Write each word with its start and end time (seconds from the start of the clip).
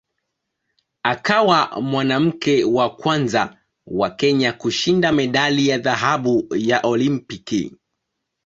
Akawa 1.03 1.81
mwanamke 1.81 2.63
wa 2.63 2.89
kwanza 2.95 3.57
wa 3.85 4.09
Kenya 4.09 4.53
kushinda 4.53 5.11
medali 5.11 5.67
ya 5.67 5.77
dhahabu 5.77 6.47
ya 6.55 6.79
Olimpiki. 6.81 7.75